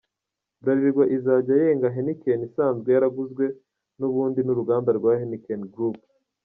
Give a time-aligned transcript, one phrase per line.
[0.61, 3.45] Bralirwa izajya yenga Heineken isanzwe yaraguzwe
[3.99, 5.97] n’ubundi n’uruganda rwa Heinken Group.